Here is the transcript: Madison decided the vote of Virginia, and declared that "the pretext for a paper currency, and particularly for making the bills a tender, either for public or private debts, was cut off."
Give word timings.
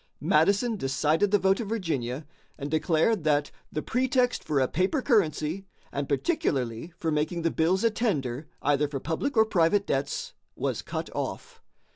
Madison 0.19 0.77
decided 0.77 1.29
the 1.29 1.37
vote 1.37 1.59
of 1.59 1.69
Virginia, 1.69 2.25
and 2.57 2.71
declared 2.71 3.23
that 3.23 3.51
"the 3.71 3.83
pretext 3.83 4.43
for 4.43 4.59
a 4.59 4.67
paper 4.67 4.99
currency, 4.99 5.63
and 5.91 6.09
particularly 6.09 6.91
for 6.97 7.11
making 7.11 7.43
the 7.43 7.51
bills 7.51 7.83
a 7.83 7.91
tender, 7.91 8.47
either 8.63 8.87
for 8.87 8.99
public 8.99 9.37
or 9.37 9.45
private 9.45 9.85
debts, 9.85 10.33
was 10.55 10.81
cut 10.81 11.11
off." 11.15 11.61